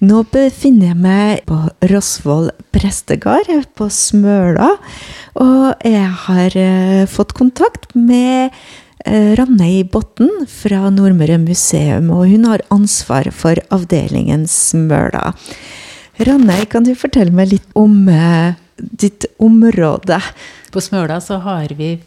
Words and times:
Nå 0.00 0.22
befinner 0.32 0.94
jeg 0.94 0.96
meg 0.96 1.40
på 1.44 1.58
Rosvoll 1.90 2.46
prestegard 2.72 3.50
på 3.76 3.88
Smøla, 3.92 4.70
og 5.36 5.82
jeg 5.84 6.06
har 6.24 6.56
eh, 6.56 7.02
fått 7.04 7.34
kontakt 7.36 7.92
med 7.92 8.48
eh, 9.04 9.36
Rannei 9.36 9.82
Botten 9.84 10.46
fra 10.48 10.88
Nordmøre 10.88 11.36
museum, 11.42 12.08
og 12.16 12.32
hun 12.32 12.48
har 12.48 12.64
ansvar 12.72 13.28
for 13.28 13.60
avdelingen 13.68 14.48
Smøla. 14.48 15.34
Rannei, 16.24 16.64
kan 16.64 16.88
du 16.88 16.94
fortelle 16.96 17.36
meg 17.36 17.52
litt 17.52 17.68
om 17.76 18.08
eh, 18.08 18.56
ditt 18.80 19.28
område? 19.36 20.16
På 20.72 20.80
Smøla 20.80 21.20
så 21.20 21.42
har 21.44 21.76
vi 21.76 21.98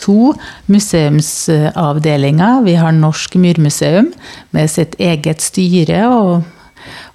to 0.00 0.32
museumsavdelinger. 0.72 2.64
Vi 2.64 2.80
har 2.80 2.92
Norsk 2.96 3.36
myrmuseum 3.36 4.14
med 4.56 4.70
sitt 4.72 4.96
eget 4.96 5.44
styre, 5.44 6.08
og, 6.08 6.53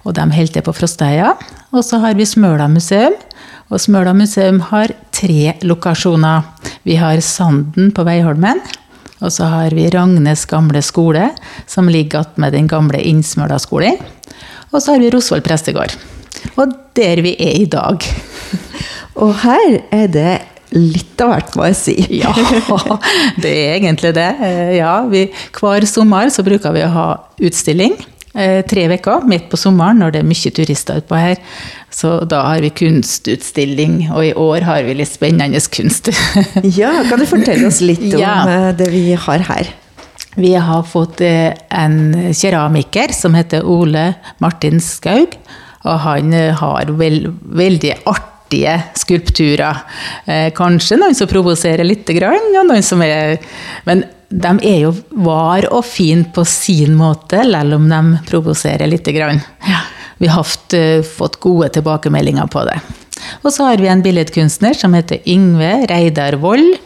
og 0.04 0.14
de 0.16 0.24
holder 0.32 0.54
til 0.56 0.64
på 0.66 0.74
Frosteia. 0.76 1.34
Og 1.72 1.84
så 1.86 2.00
har 2.02 2.16
vi 2.18 2.26
Smøla 2.28 2.68
museum. 2.72 3.16
Og 3.70 3.80
Smøla 3.82 4.14
museum 4.16 4.60
har 4.70 4.92
tre 5.14 5.54
lokasjoner. 5.62 6.46
Vi 6.88 6.96
har 6.98 7.20
Sanden 7.22 7.92
på 7.94 8.04
Veiholmen. 8.08 8.62
Og 9.20 9.32
så 9.34 9.44
har 9.52 9.74
vi 9.76 9.90
Ragnes 9.92 10.46
gamle 10.48 10.80
skole, 10.82 11.26
som 11.68 11.90
ligger 11.92 12.22
attmed 12.24 12.54
den 12.56 12.68
gamle 12.70 13.02
Innsmøla 13.04 13.58
skolen. 13.60 13.98
Og 14.72 14.80
så 14.80 14.94
har 14.94 15.02
vi 15.02 15.10
Rosvoll 15.12 15.42
prestegård. 15.44 15.92
Og 16.56 16.72
der 16.96 17.20
vi 17.24 17.34
er 17.36 17.58
i 17.60 17.66
dag. 17.68 18.00
Og 19.20 19.34
her 19.42 19.76
er 19.92 20.06
det 20.08 20.30
litt 20.72 21.20
av 21.20 21.32
hvert, 21.34 21.56
må 21.58 21.66
jeg 21.68 21.76
si. 21.76 21.96
Ja, 22.22 22.32
det 23.42 23.50
er 23.52 23.76
egentlig 23.76 24.14
det. 24.16 24.30
Eh, 24.40 24.72
Ja, 24.78 24.94
vi, 25.10 25.26
hver 25.58 25.86
sommer 25.90 26.30
så 26.32 26.46
bruker 26.46 26.72
vi 26.72 26.86
å 26.86 26.92
ha 26.94 27.08
utstilling. 27.42 27.98
Eh, 28.34 28.60
Tre 28.68 28.86
uker 28.92 29.26
midt 29.28 29.48
på 29.50 29.58
sommeren 29.60 29.98
når 30.02 30.12
det 30.14 30.22
er 30.22 30.28
mye 30.30 30.52
turister 30.56 31.00
utpå 31.02 31.18
her. 31.20 31.36
Så 31.90 32.20
da 32.30 32.42
har 32.46 32.60
vi 32.62 32.70
kunstutstilling, 32.70 34.10
og 34.14 34.24
i 34.28 34.32
år 34.38 34.66
har 34.68 34.82
vi 34.86 34.94
litt 35.00 35.10
spennende 35.10 35.60
kunst. 35.72 36.10
Ja, 36.80 36.92
kan 37.08 37.18
du 37.22 37.26
fortelle 37.26 37.66
oss 37.68 37.80
litt 37.82 38.04
om 38.14 38.20
Ja. 38.20 38.36
eh, 38.48 38.72
det 38.78 38.90
vi 38.92 39.12
har 39.14 39.38
her? 39.50 39.72
Vi 40.36 40.52
har 40.54 40.84
fått 40.86 41.20
eh, 41.26 41.52
en 41.74 42.32
keramiker 42.36 43.10
som 43.16 43.34
heter 43.34 43.64
Ole 43.66 44.12
Martin 44.38 44.78
Skaug. 44.80 45.34
Og 45.80 45.96
han 46.04 46.32
har 46.60 46.90
vel, 46.92 47.30
veldig 47.56 47.94
artige 48.06 48.74
skulpturer. 49.00 49.78
Eh, 50.28 50.50
Kanskje 50.52 50.98
noen 51.00 51.16
som 51.16 51.26
provoserer 51.30 51.86
litt, 51.88 52.04
grann, 52.14 52.50
og 52.60 52.66
noen 52.68 52.84
som 52.84 53.00
er 53.02 53.38
Men 53.88 54.04
de 54.30 54.52
er 54.62 54.78
jo 54.84 54.92
var 55.26 55.66
og 55.74 55.82
fin 55.84 56.22
på 56.34 56.44
sin 56.46 56.94
måte, 56.98 57.42
selv 57.42 57.74
om 57.76 57.88
de 57.90 58.20
provoserer 58.30 58.86
litt. 58.86 59.08
Grann. 59.10 59.42
Ja. 59.66 59.82
Vi 60.20 60.28
har 60.28 60.42
haft, 60.42 60.74
eh, 60.74 61.02
fått 61.02 61.40
gode 61.40 61.70
tilbakemeldinger 61.74 62.46
på 62.46 62.64
det. 62.64 62.78
Og 63.42 63.52
så 63.52 63.64
har 63.64 63.76
vi 63.76 63.88
en 63.88 64.02
billedkunstner 64.02 64.74
som 64.74 64.94
heter 64.94 65.18
Yngve 65.26 65.86
Reidar 65.88 66.36
Vold. 66.36 66.76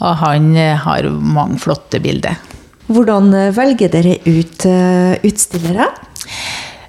Og 0.00 0.16
han 0.16 0.56
eh, 0.56 0.76
har 0.76 1.08
mange 1.10 1.58
flotte 1.58 2.00
bilder. 2.00 2.36
Hvordan 2.86 3.34
eh, 3.34 3.50
velger 3.56 3.88
dere 3.88 4.18
ut 4.26 4.66
utstillere? 5.24 5.88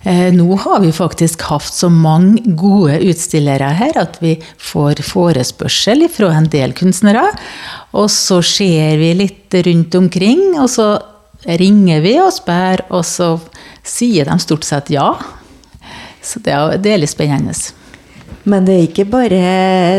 Eh, 0.04 0.34
Nå 0.36 0.56
har 0.60 0.82
vi 0.84 0.92
faktisk 0.92 1.46
hatt 1.48 1.70
så 1.72 1.88
mange 1.90 2.42
gode 2.60 2.98
utstillere 3.08 3.70
her 3.80 3.96
at 4.02 4.18
vi 4.24 4.36
får 4.60 5.00
forespørsel 5.08 6.10
fra 6.12 6.34
en 6.36 6.50
del 6.52 6.76
kunstnere. 6.76 7.30
Og 7.96 8.10
så 8.12 8.42
ser 8.44 8.98
vi 9.00 9.14
litt 9.16 9.56
rundt 9.68 9.96
omkring, 9.96 10.44
og 10.60 10.68
så 10.74 10.90
ringer 11.48 12.04
vi 12.04 12.18
og 12.24 12.34
spør, 12.36 12.86
og 12.92 13.06
så 13.08 13.38
sier 13.84 14.28
de 14.28 14.38
stort 14.44 14.68
sett 14.68 14.92
ja. 14.92 15.14
Så 16.24 16.40
det 16.44 16.56
er, 16.56 17.00
litt 17.00 17.12
spennende. 17.12 17.56
Men 18.50 18.66
det 18.68 18.74
er 18.76 18.86
ikke 18.90 19.06
bare 19.08 19.42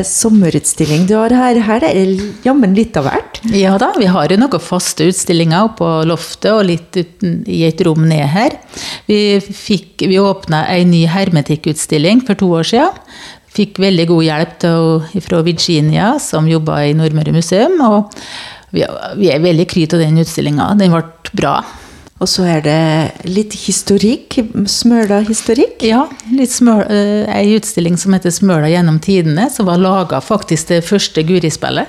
sommerutstilling 0.05 1.06
du 1.09 1.14
har 1.17 1.33
her. 1.33 1.61
Her 1.64 1.84
er 1.89 1.97
det 1.97 2.27
jammen 2.45 2.75
litt 2.77 2.97
av 3.01 3.06
hvert. 3.09 3.39
Ja 3.56 3.77
da, 3.81 3.89
vi 3.97 4.09
har 4.12 4.29
jo 4.29 4.36
noen 4.41 4.61
faste 4.61 5.07
utstillinger 5.08 5.70
på 5.79 5.89
loftet 6.08 6.51
og 6.52 6.67
litt 6.69 6.98
uten, 7.01 7.39
i 7.48 7.63
et 7.69 7.80
rom 7.86 8.05
ned 8.11 8.27
her. 8.35 8.58
Vi, 9.08 9.39
fikk- 9.41 10.05
vi 10.11 10.20
åpna 10.20 10.67
ei 10.74 10.83
ny 10.89 11.07
hermetikkutstilling 11.08 12.20
for 12.29 12.36
to 12.41 12.51
år 12.61 12.69
siden. 12.69 13.01
Fikk 13.55 13.79
veldig 13.79 14.08
god 14.11 14.24
hjelp 14.27 14.64
fra 15.23 15.40
Virginia, 15.46 16.13
som 16.20 16.48
jobba 16.51 16.80
i 16.89 16.95
Nordmøre 16.98 17.33
museum. 17.36 17.79
Og 17.86 18.13
vi, 18.74 18.83
vi 19.20 19.30
er 19.30 19.40
veldig 19.45 19.67
kry 19.70 19.86
av 19.89 20.01
den 20.02 20.19
utstillinga. 20.20 20.73
Den 20.80 20.92
ble 20.92 21.05
bra. 21.39 21.61
Og 22.24 22.29
så 22.30 22.46
er 22.48 22.62
det 22.64 23.29
litt 23.29 23.52
historikk. 23.67 24.39
Smøla-historikk. 24.70 25.83
Ja, 25.85 26.07
litt 26.33 26.55
smøl, 26.55 26.80
eh, 26.89 27.29
ei 27.29 27.58
utstilling 27.58 27.98
som 28.01 28.14
heter 28.17 28.33
'Smøla 28.33 28.70
gjennom 28.73 28.98
tidene', 28.98 29.51
som 29.51 29.67
var 29.67 29.77
laga 29.77 30.23
faktisk 30.24 30.68
det 30.68 30.84
første 30.84 31.20
Guri-spillet. 31.23 31.86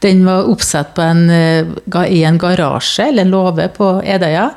Den 0.00 0.24
var 0.24 0.48
oppsatt 0.48 0.94
på 0.94 1.02
en, 1.02 1.28
eh, 1.28 1.64
i 2.08 2.24
en 2.24 2.38
garasje, 2.38 3.08
eller 3.08 3.22
en 3.22 3.30
låve, 3.30 3.68
på 3.68 4.02
Edøya. 4.02 4.54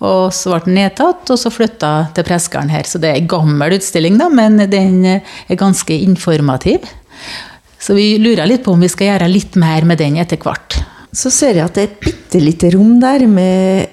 Og 0.00 0.32
så 0.32 0.52
ble 0.52 0.64
den 0.64 0.74
nedtatt, 0.74 1.28
og 1.28 1.38
så 1.38 1.50
flytta 1.52 2.14
til 2.14 2.24
Preskeren 2.24 2.70
her. 2.70 2.84
Så 2.84 2.98
det 2.98 3.10
er 3.10 3.20
ei 3.20 3.26
gammel 3.26 3.72
utstilling, 3.72 4.16
da, 4.16 4.30
men 4.30 4.56
den 4.56 5.04
eh, 5.04 5.20
er 5.50 5.56
ganske 5.56 5.92
informativ. 5.92 6.80
Så 7.78 7.94
vi 7.94 8.16
lurer 8.16 8.48
litt 8.48 8.64
på 8.64 8.72
om 8.72 8.80
vi 8.80 8.88
skal 8.88 9.18
gjøre 9.18 9.30
litt 9.30 9.56
mer 9.56 9.84
med 9.84 9.98
den 9.98 10.16
etter 10.16 10.38
hvert. 10.38 10.82
Så 11.12 11.30
ser 11.30 11.52
jeg 11.52 11.64
at 11.64 11.74
det 11.74 11.82
er 11.82 11.92
et 11.92 12.00
bitte 12.00 12.40
lite 12.40 12.72
rom 12.74 12.98
der 12.98 13.26
med 13.26 13.88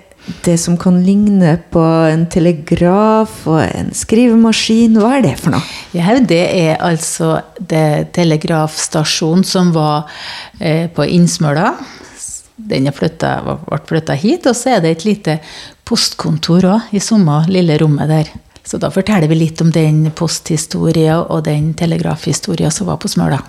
det 0.46 0.58
som 0.58 0.78
kan 0.80 1.00
ligne 1.06 1.56
på 1.74 1.82
en 1.82 2.26
telegraf 2.32 3.42
og 3.50 3.62
en 3.64 3.92
skrivemaskin. 3.96 4.98
Hva 5.00 5.18
er 5.18 5.26
det 5.26 5.36
for 5.42 5.56
noe? 5.56 5.64
Ja, 5.96 6.14
det 6.18 6.44
er 6.58 6.82
altså 6.84 7.40
det 7.58 8.14
telegrafstasjonen 8.18 9.46
som 9.48 9.74
var 9.76 10.10
eh, 10.60 10.88
på 10.92 11.08
Innsmøla. 11.08 11.74
Den 12.62 12.92
flyttet, 12.94 13.46
ble 13.46 13.80
flytta 13.90 14.16
hit, 14.18 14.46
og 14.46 14.58
så 14.58 14.76
er 14.76 14.84
det 14.84 14.96
et 14.96 15.08
lite 15.08 15.40
postkontor 15.88 16.68
òg, 16.76 16.92
i 16.94 17.02
samme 17.02 17.42
lille 17.52 17.80
rommet 17.82 18.12
der. 18.12 18.30
Så 18.64 18.78
da 18.78 18.92
forteller 18.94 19.28
vi 19.32 19.40
litt 19.40 19.62
om 19.64 19.72
den 19.74 20.06
posthistoria 20.16 21.18
og 21.24 21.48
den 21.48 21.74
telegrafhistoria 21.74 22.70
som 22.72 22.92
var 22.92 23.02
på 23.02 23.10
Smøla. 23.10 23.42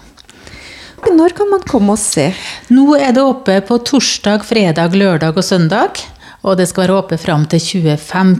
Når 1.02 1.34
kan 1.34 1.50
man 1.50 1.64
komme 1.66 1.96
og 1.96 2.00
se? 2.00 2.28
Nå 2.70 2.94
er 2.94 3.12
det 3.14 3.24
oppe 3.26 3.58
på 3.66 3.78
torsdag, 3.84 4.44
fredag, 4.46 4.94
lørdag 4.94 5.36
og 5.36 5.44
søndag. 5.44 5.98
Og 6.42 6.58
det 6.58 6.66
skal 6.70 6.86
være 6.86 6.98
åpent 7.02 7.22
fram 7.22 7.46
til 7.50 7.60
25. 7.60 8.34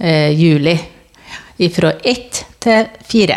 Eh, 0.00 0.30
juli. 0.32 0.78
Fra 1.74 1.92
ett 2.04 2.44
til 2.58 2.86
fire. 3.04 3.36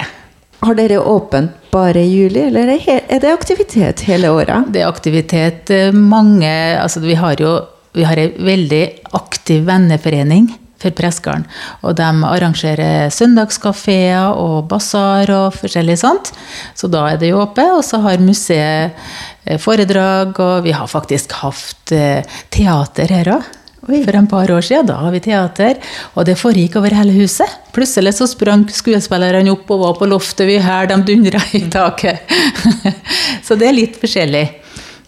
Har 0.64 0.76
dere 0.80 1.02
åpent 1.04 1.72
bare 1.74 2.00
i 2.06 2.12
juli, 2.14 2.46
eller 2.48 2.70
er 2.72 3.20
det 3.20 3.32
aktivitet 3.34 4.06
hele 4.08 4.30
året? 4.32 4.70
Det 4.72 4.80
er 4.84 4.88
aktivitet 4.88 5.72
eh, 5.74 5.92
mange 5.92 6.52
altså 6.80 7.02
Vi 7.04 7.18
har 7.20 7.36
jo 7.42 7.58
vi 7.94 8.04
har 8.08 8.18
en 8.18 8.38
veldig 8.42 8.84
aktiv 9.14 9.66
venneforening 9.68 10.48
for 10.82 10.96
Preskaren. 10.98 11.44
Og 11.86 11.94
de 12.00 12.08
arrangerer 12.26 13.12
søndagskafeer 13.14 14.34
og 14.34 14.70
basar 14.72 15.30
og 15.30 15.54
forskjellig 15.60 16.00
sånt. 16.02 16.32
Så 16.74 16.90
da 16.90 17.04
er 17.12 17.20
det 17.22 17.30
jo 17.30 17.44
åpent. 17.44 17.76
Og 17.78 17.84
så 17.86 18.00
har 18.02 18.24
museet 18.24 18.96
eh, 19.44 19.60
foredrag, 19.62 20.40
og 20.40 20.64
vi 20.64 20.74
har 20.74 20.88
faktisk 20.88 21.36
hatt 21.44 21.94
teater 22.50 23.14
her 23.14 23.36
òg. 23.36 23.52
Oi. 23.84 24.00
For 24.06 24.16
en 24.16 24.28
par 24.32 24.52
år 24.56 24.64
siden, 24.64 24.88
da 24.88 24.96
har 25.02 25.12
vi 25.12 25.20
teater, 25.26 25.80
og 26.16 26.28
det 26.28 26.38
foregikk 26.40 26.78
over 26.80 26.94
hele 26.96 27.16
huset. 27.18 27.50
Plutselig 27.76 28.14
så 28.16 28.30
sprang 28.32 28.64
skuespillerne 28.72 29.52
opp 29.52 29.74
og 29.76 29.82
var 29.82 29.98
på 30.00 30.08
loftet, 30.08 30.46
vi 30.48 30.60
her, 30.64 30.88
de 30.88 31.00
dundra 31.04 31.42
i 31.52 31.66
taket. 31.72 32.24
så 33.46 33.60
det 33.60 33.68
er 33.68 33.76
litt 33.76 34.00
forskjellig. 34.00 34.46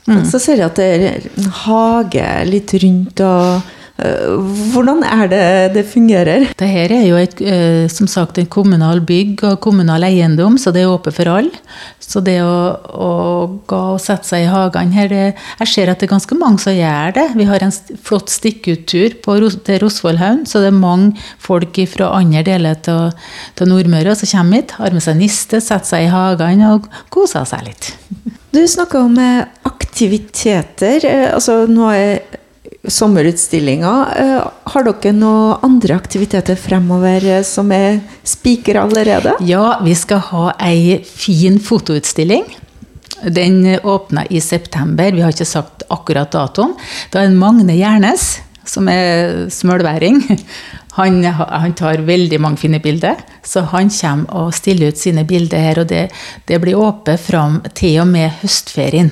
Så 0.06 0.38
ser 0.38 0.60
jeg 0.60 0.68
at 0.68 0.78
det 0.78 0.90
er 0.94 1.24
en 1.40 1.48
hage 1.64 2.26
litt 2.46 2.76
rundt 2.84 3.24
og 3.26 3.72
Hvordan 3.96 5.06
er 5.08 5.30
det 5.32 5.44
det 5.78 5.86
fungerer? 5.88 6.50
Dette 6.52 6.68
er 6.68 7.06
jo 7.08 7.16
et, 7.16 7.40
eh, 7.40 7.86
som 7.88 8.10
sagt 8.12 8.38
en 8.38 8.50
kommunal 8.52 9.00
bygg 9.00 9.44
og 9.48 9.62
kommunal 9.64 10.04
eiendom, 10.04 10.58
så 10.60 10.74
det 10.76 10.84
er 10.84 10.92
åpent 10.92 11.16
for 11.16 11.32
alle. 11.32 11.56
Så 12.04 12.20
det 12.22 12.42
å, 12.44 12.76
å 12.76 13.12
gå 13.66 13.80
og 13.96 14.02
sette 14.04 14.28
seg 14.28 14.44
i 14.44 14.52
hagene 14.52 14.94
her 14.94 15.08
det, 15.08 15.24
Jeg 15.62 15.72
ser 15.72 15.90
at 15.90 16.00
det 16.00 16.10
er 16.10 16.14
ganske 16.14 16.38
mange 16.38 16.60
som 16.60 16.76
gjør 16.76 17.16
det. 17.16 17.26
Vi 17.40 17.48
har 17.48 17.64
en 17.64 17.74
flott 18.04 18.30
stikkuttur 18.30 19.16
til 19.24 19.80
Rosvollhaugen, 19.82 20.46
så 20.46 20.60
det 20.60 20.74
er 20.74 20.78
mange 20.78 21.16
folk 21.40 21.80
fra 21.88 22.12
andre 22.20 22.44
deler 22.44 22.78
av 22.92 23.66
Nordmøre 23.66 24.16
som 24.16 24.28
kommer 24.28 24.60
hit, 24.62 24.76
har 24.78 24.92
med 24.92 25.04
seg 25.04 25.18
niste, 25.24 25.64
setter 25.64 25.88
seg 25.88 26.08
i 26.10 26.14
hagene 26.14 26.76
og 26.76 26.92
koser 27.10 27.48
seg 27.48 27.64
litt. 27.72 27.94
Du 28.52 28.62
snakka 28.68 29.08
om 29.08 29.18
eh, 29.20 29.46
aktiviteter. 29.68 31.04
eh, 31.08 31.30
Altså 31.34 31.64
nå 31.68 31.90
er 31.96 32.44
sommerutstillinga. 32.88 33.94
Eh, 34.18 34.48
Har 34.74 34.86
dere 34.88 35.14
noen 35.16 35.64
andre 35.66 35.96
aktiviteter 35.96 36.58
fremover 36.60 37.26
eh, 37.26 37.44
som 37.48 37.72
er 37.76 38.00
spikra 38.24 38.86
allerede? 38.86 39.36
Ja, 39.46 39.80
vi 39.84 39.96
skal 39.96 40.24
ha 40.32 40.54
ei 40.60 41.02
fin 41.06 41.60
fotoutstilling. 41.60 42.48
Den 43.26 43.64
åpna 43.84 44.26
i 44.30 44.42
september, 44.42 45.12
vi 45.12 45.24
har 45.24 45.34
ikke 45.34 45.48
sagt 45.48 45.86
akkurat 45.90 46.34
datoen. 46.34 46.76
Da 47.14 47.24
er 47.24 47.34
Magne 47.34 47.78
Gjernes, 47.78 48.36
som 48.66 48.90
er 48.92 49.48
smølværing. 49.54 50.24
Han, 50.96 51.24
han, 51.28 51.74
tar 51.76 52.06
veldig 52.08 52.38
mange 52.40 52.62
fine 52.62 52.80
bilder, 52.80 53.20
så 53.44 53.66
han 53.74 53.90
kommer 53.92 54.32
og 54.32 54.54
stiller 54.56 54.94
ut 54.94 55.00
sine 55.00 55.26
bilder 55.28 55.60
her. 55.60 55.82
Og 55.82 55.90
det, 55.90 56.06
det 56.48 56.60
blir 56.64 56.80
åpent 56.80 57.20
fram 57.20 57.58
til 57.76 58.00
og 58.06 58.08
med 58.14 58.32
høstferien, 58.40 59.12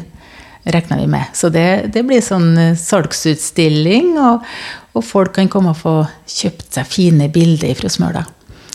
regner 0.64 1.02
vi 1.02 1.08
med. 1.08 1.34
Så 1.34 1.50
det, 1.54 1.92
det 1.94 2.06
blir 2.08 2.24
sånn 2.24 2.54
eh, 2.60 2.78
salgsutstilling, 2.80 4.14
og, 4.22 4.46
og, 4.94 5.04
folk 5.06 5.36
kan 5.38 5.52
komme 5.52 5.74
og 5.74 5.82
få 5.82 5.98
kjøpt 6.30 6.80
seg 6.80 6.90
fine 6.90 7.30
bilder 7.34 7.76
fra 7.80 7.92
Smøla. 7.92 8.24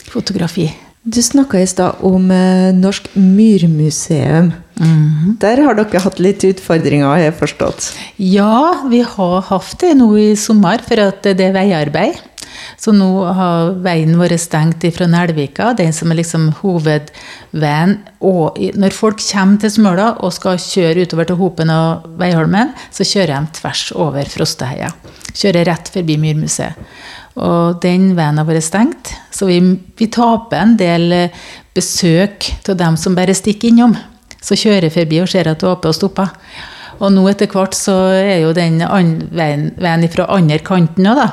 Fotografi. 0.09 0.69
Du 1.09 1.21
snakka 1.23 1.61
i 1.61 1.67
stad 1.69 2.01
om 2.05 2.29
eh, 2.33 2.69
Norsk 2.75 3.07
myrmuseum. 3.15 4.51
Mm. 4.79 5.35
Der 5.41 5.63
har 5.65 5.75
dere 5.75 6.01
hatt 6.03 6.19
litt 6.23 6.43
utfordringer, 6.47 7.07
har 7.07 7.23
jeg 7.23 7.37
forstått? 7.39 7.91
Ja, 8.21 8.85
vi 8.91 9.01
har 9.03 9.39
hatt 9.49 9.75
det 9.81 9.95
nå 9.99 10.11
i 10.19 10.29
sommer, 10.39 10.83
for 10.85 11.01
at 11.09 11.25
det 11.25 11.49
er 11.49 11.55
veiarbeid. 11.55 12.19
Så 12.79 12.93
nå 12.95 13.09
har 13.35 13.73
veien 13.83 14.17
vært 14.19 14.41
stengt 14.41 14.85
fra 14.95 15.07
Nelvika, 15.09 15.73
den 15.77 15.93
som 15.95 16.11
er 16.11 16.21
liksom 16.21 16.49
hovedveien. 16.61 17.97
Og 18.25 18.59
når 18.79 18.95
folk 18.95 19.21
kommer 19.23 19.61
til 19.61 19.73
Smøla 19.73 20.09
og 20.23 20.33
skal 20.35 20.59
kjøre 20.61 21.05
utover 21.07 21.29
til 21.29 21.39
Hopen 21.39 21.73
og 21.73 22.09
Veiholmen, 22.19 22.73
så 22.91 23.07
kjører 23.07 23.35
de 23.35 23.59
tvers 23.59 23.85
over 23.95 24.29
Frosteheia. 24.31 24.91
Kjører 25.33 25.69
rett 25.69 25.91
forbi 25.93 26.17
Myrmuseet. 26.21 26.77
Og 27.39 27.77
den 27.83 28.13
veien 28.17 28.39
har 28.41 28.47
vært 28.47 28.65
stengt, 28.65 29.13
så 29.31 29.47
vi, 29.47 29.59
vi 29.95 30.07
taper 30.11 30.59
en 30.59 30.73
del 30.79 31.13
eh, 31.15 31.43
besøk 31.77 32.49
til 32.65 32.75
dem 32.79 32.97
som 32.99 33.15
bare 33.15 33.35
stikker 33.37 33.69
innom. 33.69 33.93
Så 34.43 34.57
kjører 34.59 34.91
forbi 34.91 35.21
og 35.23 35.29
ser 35.31 35.47
at 35.47 35.61
det 35.61 35.67
er 35.67 35.75
åpent 35.75 35.93
og 35.93 35.95
stopper. 35.95 36.33
Og 36.99 37.13
nå 37.15 37.23
etter 37.31 37.47
hvert 37.51 37.77
så 37.77 37.95
er 38.17 38.41
jo 38.43 38.51
den 38.55 38.81
veien, 38.83 39.69
veien 39.79 40.09
fra 40.11 40.27
andre 40.35 40.59
kanten 40.65 41.07
òg, 41.07 41.21
da, 41.21 41.29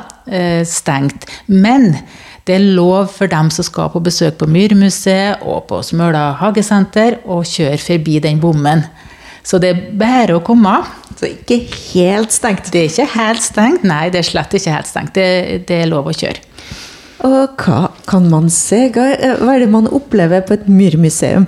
stengt. 0.67 1.27
Men 1.47 1.93
det 2.47 2.55
er 2.57 2.69
lov 2.77 3.09
for 3.11 3.31
dem 3.31 3.49
som 3.51 3.67
skal 3.67 3.91
på 3.91 4.03
besøk 4.07 4.37
på 4.39 4.47
Myrmuseet 4.51 5.43
og 5.43 5.65
på 5.71 5.81
Smøla 5.83 6.29
hagesenter, 6.39 7.19
å 7.27 7.41
kjøre 7.43 7.81
forbi 7.83 8.21
den 8.23 8.39
bommen. 8.43 8.85
Så 9.47 9.59
det 9.63 9.73
er 9.73 9.83
bare 9.99 10.37
å 10.39 10.43
komme. 10.47 10.75
Så 11.19 11.31
ikke 11.31 11.61
helt 11.95 12.35
stengt? 12.35 12.71
Det 12.71 12.83
er 12.83 12.91
ikke 12.91 13.09
helt 13.17 13.43
stengt, 13.43 13.87
nei. 13.87 14.09
Det 14.15 14.21
er 14.21 14.29
slett 14.31 14.55
ikke 14.59 14.75
helt 14.75 14.91
stengt. 14.91 15.15
Det, 15.19 15.65
det 15.67 15.81
er 15.83 15.91
lov 15.91 16.11
å 16.11 16.15
kjøre. 16.15 16.43
Og 17.27 17.63
hva 17.63 17.81
kan 18.07 18.27
man 18.31 18.51
se? 18.53 18.87
Hva 18.95 19.09
er 19.17 19.63
det 19.63 19.71
man 19.73 19.89
opplever 19.91 20.43
på 20.47 20.55
et 20.59 20.67
myrmuseum? 20.71 21.47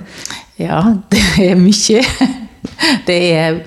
Ja, 0.59 0.81
det 1.11 1.23
er 1.49 1.59
mye. 1.59 2.03
Det 3.07 3.15
er, 3.35 3.57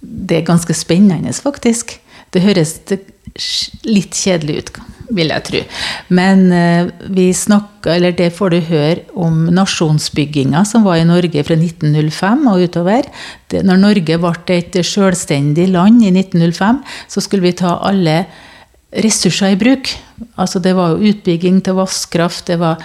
det 0.00 0.36
er 0.36 0.44
ganske 0.44 0.74
spennende, 0.76 1.32
faktisk. 1.32 1.94
Det 2.34 2.42
høres 2.44 2.78
litt 3.86 4.16
kjedelig 4.16 4.56
ut, 4.58 4.70
vil 5.16 5.30
jeg 5.32 5.44
tro. 5.46 5.60
Men 6.16 6.46
eh, 6.54 6.88
vi 7.12 7.28
snakker, 7.36 7.96
eller 7.96 8.16
det 8.16 8.30
får 8.36 8.54
du 8.54 8.58
høre 8.70 9.04
om 9.18 9.46
nasjonsbygginga 9.54 10.64
som 10.68 10.86
var 10.86 11.00
i 11.00 11.06
Norge 11.08 11.44
fra 11.46 11.58
1905 11.58 12.48
og 12.52 12.64
utover. 12.66 13.08
Det, 13.50 13.62
når 13.66 13.82
Norge 13.82 14.18
ble 14.22 14.56
et 14.56 14.80
selvstendig 14.86 15.68
land 15.74 16.02
i 16.04 16.12
1905, 16.14 16.82
så 17.12 17.24
skulle 17.24 17.48
vi 17.48 17.56
ta 17.60 17.76
alle 17.86 18.22
ressurser 18.96 19.54
i 19.54 19.60
bruk. 19.60 19.90
Altså 20.40 20.60
det 20.62 20.72
var 20.76 20.96
utbygging 20.96 21.60
til 21.64 21.76
vannkraft, 21.76 22.46
det, 22.48 22.58
var, 22.62 22.80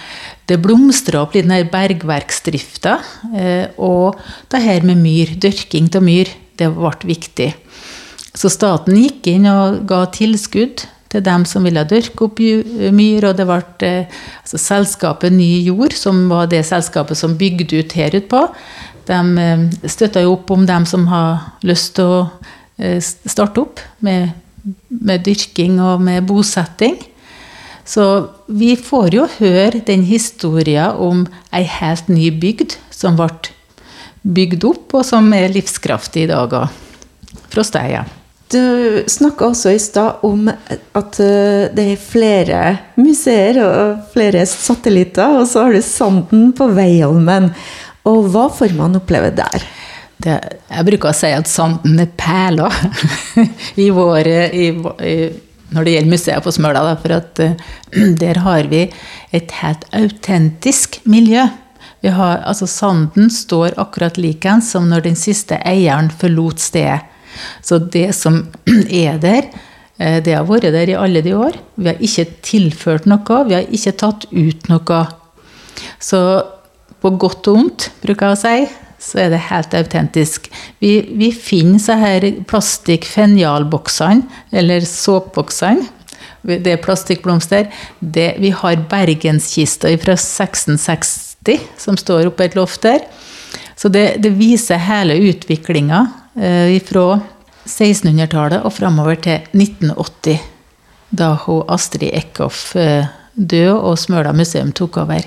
det 0.50 0.60
blomstra 0.60 1.22
opp 1.24 1.36
litt 1.36 1.48
den 1.48 1.72
bergverksdrifta. 1.72 2.98
Eh, 3.32 3.66
og 3.80 4.20
det 4.52 4.62
her 4.64 4.86
med 4.86 5.00
myr, 5.00 5.36
dyrking 5.40 5.88
av 5.96 6.04
myr, 6.04 6.30
det 6.60 6.68
ble 6.76 7.12
viktig. 7.14 7.52
Så 8.38 8.48
staten 8.52 8.96
gikk 8.96 9.28
inn 9.28 9.46
og 9.50 9.82
ga 9.88 10.04
tilskudd 10.14 10.86
til 11.12 11.24
dem 11.24 11.44
som 11.48 11.66
ville 11.66 11.84
dyrke 11.88 12.26
opp 12.26 12.40
myr. 12.40 13.28
Og 13.28 13.36
det 13.36 13.46
ble 13.48 13.60
eh, 13.88 14.20
altså 14.42 14.60
selskapet 14.60 15.34
Ny 15.34 15.50
Jord, 15.68 15.96
som 15.96 16.24
var 16.32 16.48
det 16.52 16.64
selskapet 16.68 17.20
som 17.20 17.36
bygde 17.38 17.82
ut 17.82 17.96
her 17.98 18.16
utpå. 18.16 18.46
De 19.08 19.20
eh, 19.44 19.66
støtta 19.84 20.24
jo 20.24 20.36
opp 20.38 20.52
om 20.54 20.66
dem 20.68 20.88
som 20.88 21.08
har 21.12 21.58
lyst 21.66 21.96
til 21.98 22.08
å 22.08 22.20
eh, 22.78 23.00
starte 23.02 23.66
opp 23.66 23.82
med, 24.04 24.32
med 24.88 25.26
dyrking 25.26 25.80
og 25.82 26.04
med 26.04 26.24
bosetting. 26.28 26.96
Så 27.84 28.06
vi 28.46 28.76
får 28.78 29.16
jo 29.16 29.26
høre 29.40 29.82
den 29.84 30.06
historien 30.06 30.94
om 31.02 31.26
ei 31.52 31.64
helt 31.66 32.08
ny 32.08 32.30
bygd 32.30 32.78
som 32.94 33.18
ble 33.18 33.28
bygd 34.22 34.64
opp, 34.68 34.94
og 34.94 35.04
som 35.04 35.32
er 35.34 35.50
livskraftig 35.50 36.28
i 36.28 36.30
dag 36.30 36.54
òg. 36.62 36.82
Frosteheia. 37.50 38.06
Du 38.52 39.04
snakka 39.08 39.46
også 39.48 39.70
i 39.72 39.78
stad 39.80 40.24
om 40.28 40.48
at 40.50 41.18
eh, 41.24 41.70
det 41.72 41.84
er 41.94 42.00
flere 42.00 42.62
museer 43.00 43.60
og 43.64 44.10
flere 44.12 44.42
satellitter, 44.48 45.38
og 45.40 45.46
så 45.48 45.66
har 45.66 45.76
du 45.76 45.80
Sanden 45.84 46.50
på 46.56 46.68
Veiholmen. 46.76 47.48
Og 48.10 48.26
hva 48.34 48.48
får 48.52 48.74
man 48.76 48.98
oppleve 48.98 49.30
der? 49.38 49.64
Det, 50.22 50.34
jeg 50.68 50.86
bruker 50.90 51.10
å 51.10 51.16
si 51.16 51.30
at 51.32 51.48
Sanden 51.48 52.02
er 52.02 52.10
perla 52.18 52.68
i 53.84 53.88
vår, 53.94 54.28
i, 54.52 54.68
i, 55.08 55.16
når 55.72 55.88
det 55.88 55.94
gjelder 55.96 56.12
museet 56.12 56.44
på 56.44 56.52
Smøla. 56.52 56.82
Da, 56.90 56.98
for 57.00 57.16
at 57.16 57.42
uh, 57.42 57.72
der 58.22 58.42
har 58.44 58.68
vi 58.68 58.84
et 59.32 59.56
helt 59.62 59.86
autentisk 59.96 61.00
miljø. 61.08 61.46
Har, 62.02 62.42
altså 62.42 62.66
Sanden 62.66 63.30
står 63.30 63.78
akkurat 63.80 64.18
likeens 64.18 64.72
som 64.74 64.90
når 64.90 65.06
den 65.06 65.16
siste 65.16 65.56
eieren 65.64 66.10
forlot 66.10 66.60
stedet. 66.60 67.06
Så 67.64 67.78
det 67.92 68.10
som 68.18 68.42
er 69.04 69.20
der, 69.22 69.48
eh, 69.98 70.20
det 70.24 70.36
har 70.36 70.48
vært 70.48 70.70
der 70.74 70.92
i 70.92 70.98
alle 70.98 71.22
de 71.24 71.34
år. 71.36 71.58
Vi 71.76 71.90
har 71.90 72.02
ikke 72.02 72.28
tilført 72.44 73.08
noe, 73.10 73.42
vi 73.48 73.58
har 73.58 73.68
ikke 73.68 73.96
tatt 74.04 74.28
ut 74.32 74.70
noe. 74.72 75.02
Så 76.02 76.20
på 77.02 77.10
godt 77.18 77.48
og 77.50 77.58
vondt, 77.58 77.90
bruker 78.04 78.30
jeg 78.30 78.36
å 78.36 78.42
si, 78.42 78.82
så 79.02 79.24
er 79.24 79.32
det 79.32 79.40
helt 79.48 79.74
autentisk. 79.74 80.46
Vi, 80.82 80.92
vi 81.18 81.32
finner 81.34 81.80
så 81.82 81.96
her 81.98 82.28
plastikk-fenjalboksene, 82.46 84.22
eller 84.54 84.86
såpboksene. 84.86 85.88
Det 86.42 86.72
er 86.72 86.80
plastikkblomster. 86.82 87.68
Det, 87.98 88.32
vi 88.42 88.50
har 88.54 88.86
bergenskista 88.90 89.90
fra 90.02 90.16
1660 90.18 91.60
som 91.78 91.98
står 91.98 92.30
oppe 92.30 92.46
et 92.48 92.56
loft 92.58 92.82
der. 92.86 93.04
Så 93.78 93.90
det, 93.90 94.22
det 94.22 94.34
viser 94.38 94.82
hele 94.82 95.18
utviklinga 95.30 96.04
fra 96.34 97.06
1600-tallet 97.68 98.64
og 98.66 98.74
framover 98.74 99.18
til 99.22 99.44
1980, 99.54 100.38
da 101.12 101.32
hun 101.44 101.66
Astrid 101.70 102.10
Eckhoff 102.10 102.74
eh, 102.76 103.06
døde 103.34 103.76
og 103.76 103.98
Smøla 104.00 104.32
museum 104.36 104.72
tok 104.72 104.98
over. 105.04 105.26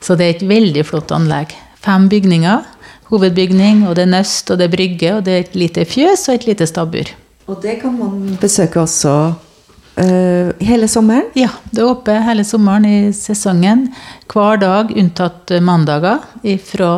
Så 0.00 0.14
det 0.14 0.26
er 0.26 0.36
et 0.36 0.48
veldig 0.48 0.84
flott 0.86 1.12
anlegg. 1.14 1.54
Fem 1.82 2.08
bygninger. 2.10 2.66
Hovedbygning, 3.08 3.86
og 3.88 3.96
det 3.96 4.04
er 4.04 4.12
nøst, 4.12 4.50
og 4.52 4.60
det 4.60 4.68
er 4.68 4.74
brygge, 4.74 5.12
og 5.16 5.22
det 5.24 5.32
er 5.32 5.44
et 5.46 5.54
lite 5.56 5.84
fjøs 5.88 6.26
og 6.28 6.36
et 6.36 6.46
lite 6.50 6.66
stabbur. 6.68 7.08
Og 7.48 7.62
det 7.62 7.78
kan 7.80 7.94
man 7.96 8.36
besøke 8.40 8.82
også 8.82 9.14
uh, 9.32 10.50
hele 10.60 10.88
sommeren? 10.92 11.30
Ja, 11.38 11.48
det 11.72 11.80
er 11.80 11.88
oppe 11.88 12.18
hele 12.26 12.44
sommeren 12.44 12.84
i 12.84 12.98
sesongen. 13.16 13.86
Hver 14.28 14.60
dag 14.60 14.92
unntatt 14.92 15.56
mandager 15.64 16.20
fra 16.68 16.92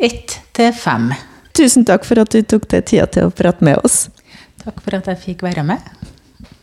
ett 0.00 0.38
til 0.56 0.72
fem. 0.72 1.12
Tusen 1.54 1.84
takk 1.86 2.06
for 2.08 2.18
at 2.18 2.34
du 2.34 2.40
tok 2.42 2.66
deg 2.72 2.88
tida 2.90 3.06
til 3.14 3.28
å 3.28 3.34
prate 3.34 3.62
med 3.64 3.78
oss. 3.86 4.08
Takk 4.64 4.80
for 4.82 4.96
at 4.98 5.06
jeg 5.12 5.20
fikk 5.22 5.44
være 5.46 5.62
med. 5.66 5.78